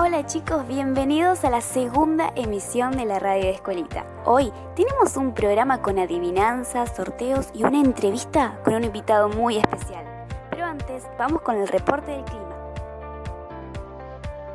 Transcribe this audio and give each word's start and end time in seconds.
Hola 0.00 0.24
chicos, 0.24 0.64
bienvenidos 0.68 1.42
a 1.42 1.50
la 1.50 1.60
segunda 1.60 2.32
emisión 2.36 2.92
de 2.92 3.04
la 3.04 3.18
radio 3.18 3.46
de 3.46 3.50
Escuelita. 3.50 4.06
Hoy 4.24 4.52
tenemos 4.76 5.16
un 5.16 5.34
programa 5.34 5.82
con 5.82 5.98
adivinanzas, 5.98 6.94
sorteos 6.94 7.48
y 7.52 7.64
una 7.64 7.80
entrevista 7.80 8.60
con 8.62 8.74
un 8.74 8.84
invitado 8.84 9.28
muy 9.28 9.56
especial. 9.56 10.06
Pero 10.50 10.66
antes, 10.66 11.02
vamos 11.18 11.42
con 11.42 11.56
el 11.56 11.66
reporte 11.66 12.12
del 12.12 12.24
clima. 12.24 12.54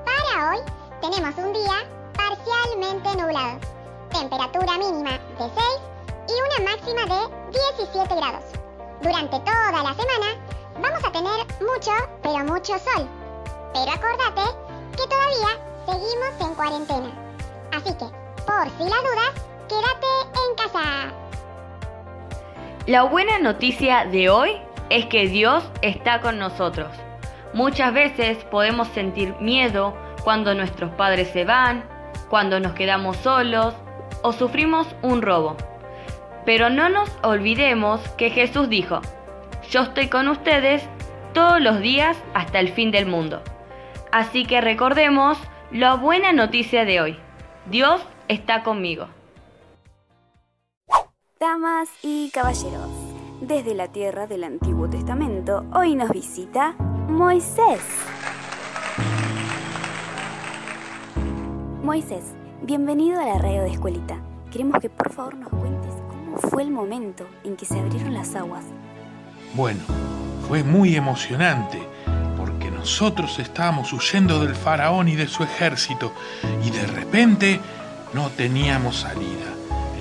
Para 0.06 0.52
hoy 0.52 0.60
tenemos 1.02 1.38
un 1.38 1.52
día 1.52 1.74
parcialmente 2.16 3.22
nublado, 3.22 3.60
temperatura 4.14 4.78
mínima 4.78 5.12
de 5.12 5.40
6 5.40 5.52
y 6.30 6.62
una 6.62 6.72
máxima 6.72 7.02
de 7.04 7.52
17 7.84 8.16
grados. 8.16 8.46
Durante 9.02 9.38
toda 9.42 9.84
la 9.84 9.94
semana 9.94 10.40
vamos 10.82 11.04
a 11.04 11.12
tener 11.12 11.46
mucho, 11.60 11.92
pero 12.22 12.40
mucho 12.46 12.80
sol. 12.80 13.10
Pero 13.74 13.92
acordate 13.92 14.63
que 14.94 15.08
todavía 15.08 15.60
seguimos 15.86 16.42
en 16.42 16.56
cuarentena. 16.56 17.12
Así 17.72 17.94
que, 17.94 18.06
por 18.46 18.70
si 18.78 18.84
las 18.84 19.04
dudas, 19.04 19.34
quédate 19.68 20.08
en 20.34 20.56
casa. 20.56 21.14
La 22.86 23.04
buena 23.04 23.40
noticia 23.40 24.06
de 24.06 24.30
hoy 24.30 24.58
es 24.90 25.06
que 25.08 25.28
Dios 25.28 25.64
está 25.82 26.22
con 26.22 26.38
nosotros. 26.38 26.90
Muchas 27.54 27.94
veces 27.94 28.44
podemos 28.46 28.88
sentir 28.90 29.36
miedo 29.40 29.96
cuando 30.24 30.54
nuestros 30.54 30.92
padres 30.92 31.30
se 31.30 31.46
van, 31.46 31.84
cuando 32.30 32.60
nos 32.60 32.74
quedamos 32.74 33.18
solos 33.18 33.74
o 34.22 34.34
sufrimos 34.34 34.88
un 35.02 35.22
robo. 35.22 35.56
Pero 36.46 36.70
no 36.70 36.90
nos 36.90 37.10
olvidemos 37.22 38.02
que 38.18 38.30
Jesús 38.30 38.70
dijo, 38.70 39.02
yo 39.70 39.84
estoy 39.84 40.08
con 40.10 40.28
ustedes 40.28 40.88
todos 41.34 41.62
los 41.62 41.80
días 41.80 42.18
hasta 42.34 42.60
el 42.60 42.70
fin 42.70 42.92
del 42.92 43.06
mundo. 43.06 43.42
Así 44.14 44.46
que 44.46 44.62
recordemos 44.62 45.40
la 45.72 45.96
buena 45.96 46.34
noticia 46.34 46.86
de 46.86 47.02
hoy. 47.02 47.18
Dios 47.66 48.00
está 48.28 48.62
conmigo. 48.62 49.08
Damas 51.40 51.90
y 52.04 52.30
caballeros, 52.30 52.92
desde 53.42 53.74
la 53.74 53.88
tierra 53.88 54.28
del 54.28 54.44
Antiguo 54.44 54.88
Testamento, 54.88 55.66
hoy 55.74 55.96
nos 55.96 56.12
visita 56.12 56.74
Moisés. 57.10 57.82
Moisés, 61.82 62.36
bienvenido 62.62 63.20
a 63.20 63.26
la 63.26 63.40
radio 63.40 63.64
de 63.64 63.72
Escuelita. 63.72 64.22
Queremos 64.52 64.80
que 64.80 64.92
por 64.92 65.12
favor 65.12 65.34
nos 65.38 65.50
cuentes 65.50 65.92
cómo 66.08 66.38
fue 66.38 66.62
el 66.62 66.70
momento 66.70 67.28
en 67.44 67.56
que 67.56 67.66
se 67.66 67.80
abrieron 67.80 68.14
las 68.14 68.36
aguas. 68.36 68.66
Bueno, 69.56 69.82
fue 70.48 70.64
muy 70.64 70.96
emocionante 70.96 71.82
nosotros 72.84 73.40
estábamos 73.40 73.94
huyendo 73.94 74.42
del 74.42 74.56
faraón 74.56 75.08
y 75.08 75.16
de 75.16 75.30
su 75.30 75.42
ejército 75.42 76.12
y 76.66 76.70
de 76.70 76.86
repente 76.86 77.62
no 78.14 78.30
teníamos 78.30 78.98
salida. 78.98 79.54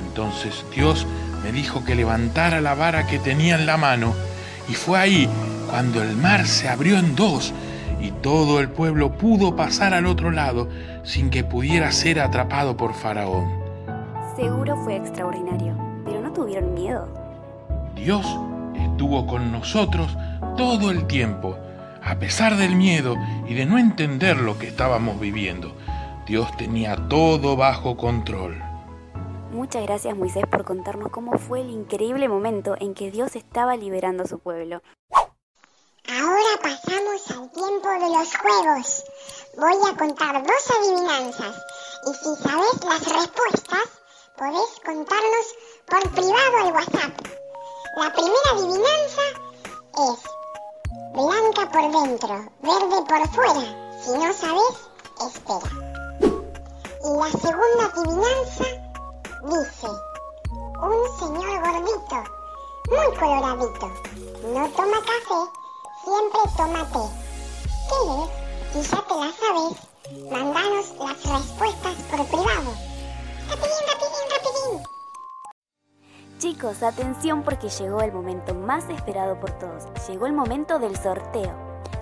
Entonces 0.05 0.67
Dios 0.75 1.07
me 1.45 1.53
dijo 1.53 1.85
que 1.85 1.95
levantara 1.95 2.61
la 2.61 2.75
vara 2.75 3.07
que 3.07 3.21
tenía 3.21 3.55
en 3.55 3.67
la 3.67 3.77
mano 3.77 4.15
y 4.69 4.75
fue 4.75 4.99
ahí 4.99 5.29
cuando 5.71 6.03
el 6.03 6.17
mar 6.17 6.45
se 6.49 6.69
abrió 6.69 6.99
en 6.99 7.15
dos 7.15 7.55
y 8.01 8.11
todo 8.11 8.59
el 8.59 8.69
pueblo 8.69 9.13
pudo 9.13 9.55
pasar 9.55 9.95
al 9.95 10.07
otro 10.07 10.33
lado 10.33 10.69
sin 11.05 11.31
que 11.31 11.45
pudiera 11.45 11.93
ser 11.93 12.19
atrapado 12.19 12.77
por 12.77 12.95
Faraón. 12.95 13.49
Seguro 14.35 14.77
fue 14.83 14.97
extraordinario, 14.97 15.77
pero 16.05 16.21
no 16.21 16.33
tuvieron 16.33 16.75
miedo. 16.75 17.07
Dios 17.95 18.27
estuvo 18.75 19.25
con 19.29 19.53
nosotros 19.53 20.17
todo 20.57 20.91
el 20.91 21.07
tiempo 21.07 21.57
a 22.05 22.19
pesar 22.19 22.57
del 22.57 22.77
miedo 22.77 23.17
y 23.47 23.55
de 23.55 23.67
no 23.67 23.79
entender 23.79 24.39
lo 24.39 24.59
que 24.59 24.69
estábamos 24.69 25.21
viviendo, 25.21 25.77
Dios 26.27 26.49
tenía 26.57 26.97
todo 27.09 27.57
bajo 27.57 27.97
control. 27.97 28.63
Muchas 29.53 29.83
gracias 29.83 30.17
Moisés 30.17 30.45
por 30.51 30.65
contarnos 30.65 31.11
cómo 31.11 31.39
fue 31.39 31.61
el 31.61 31.71
increíble 31.71 32.29
momento 32.29 32.75
en 32.81 32.95
que 32.95 33.11
Dios 33.11 33.37
estaba 33.37 33.77
liberando 33.77 34.23
a 34.23 34.27
su 34.27 34.39
pueblo. 34.39 34.83
Ahora 36.09 36.61
pasamos 36.63 37.31
al 37.31 37.51
tiempo 37.51 37.89
de 37.89 38.19
los 38.19 38.37
juegos. 38.37 39.05
Voy 39.57 39.91
a 39.91 39.97
contar 39.97 40.43
dos 40.43 40.71
adivinanzas 40.81 41.57
y 42.07 42.15
si 42.15 42.43
sabes 42.43 42.85
las 42.85 43.21
respuestas, 43.21 43.89
podés 44.37 44.81
contarnos 44.85 45.47
por 45.87 46.11
privado 46.11 46.57
al 46.65 46.73
WhatsApp. 46.73 47.13
La 47.97 48.13
primera 48.13 48.51
adivinanza 48.55 49.22
Por 51.71 51.91
dentro, 51.91 52.35
verde 52.61 52.99
por 53.09 53.29
fuera. 53.29 53.63
Si 54.03 54.11
no 54.11 54.33
sabes, 54.33 54.75
espera. 55.21 55.71
Y 56.21 57.11
la 57.17 57.31
segunda 57.31 57.85
adivinanza 57.87 58.67
dice, 59.45 59.89
un 60.83 61.01
señor 61.19 61.55
gordito, 61.63 62.19
muy 62.91 63.09
coloradito, 63.17 63.87
no 64.53 64.63
toma 64.71 64.99
café, 65.01 65.41
siempre 66.05 66.43
toma 66.57 66.83
té. 66.93 67.05
¿Qué 67.89 67.99
es? 68.19 68.85
Si 68.85 68.91
ya 68.91 69.01
te 69.07 69.15
la 69.15 69.31
sabes, 69.33 69.75
mandanos 70.31 70.87
las 70.99 71.19
respuestas 71.23 71.97
por 72.11 72.21
privado. 72.27 72.42
Chicos, 76.43 76.83
atención 76.83 77.45
porque 77.45 77.69
llegó 77.69 78.01
el 78.01 78.11
momento 78.11 78.53
más 78.53 78.91
esperado 78.91 79.39
por 79.39 79.53
todos. 79.53 79.85
Llegó 80.09 80.27
el 80.27 80.33
momento 80.33 80.81
del 80.81 80.97
sorteo. 80.97 81.55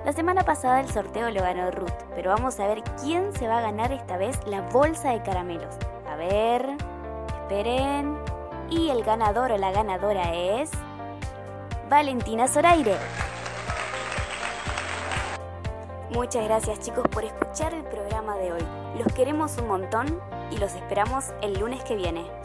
La 0.06 0.14
semana 0.14 0.46
pasada 0.46 0.80
el 0.80 0.90
sorteo 0.90 1.28
lo 1.28 1.42
ganó 1.42 1.70
Ruth, 1.70 1.92
pero 2.14 2.30
vamos 2.30 2.58
a 2.58 2.66
ver 2.66 2.82
quién 3.02 3.34
se 3.34 3.46
va 3.46 3.58
a 3.58 3.60
ganar 3.60 3.92
esta 3.92 4.16
vez 4.16 4.38
la 4.46 4.62
bolsa 4.62 5.10
de 5.10 5.22
caramelos. 5.22 5.74
A 6.08 6.16
ver, 6.16 6.74
esperen. 7.42 8.16
Y 8.70 8.88
el 8.88 9.04
ganador 9.04 9.52
o 9.52 9.58
la 9.58 9.72
ganadora 9.72 10.34
es... 10.34 10.70
Valentina 11.90 12.48
Zoraire. 12.48 12.96
Muchas 16.14 16.44
gracias 16.44 16.80
chicos 16.80 17.04
por 17.08 17.24
escuchar 17.24 17.74
el 17.74 17.84
programa 17.84 18.38
de 18.38 18.54
hoy. 18.54 18.66
Los 18.96 19.12
queremos 19.12 19.58
un 19.58 19.68
montón 19.68 20.18
y 20.50 20.56
los 20.56 20.72
esperamos 20.72 21.26
el 21.42 21.60
lunes 21.60 21.84
que 21.84 21.94
viene. 21.94 22.39